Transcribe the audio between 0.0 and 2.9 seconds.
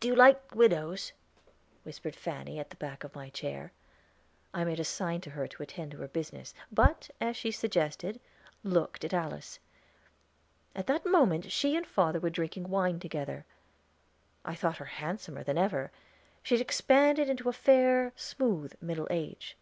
"Do you like widows?" whispered Fanny at the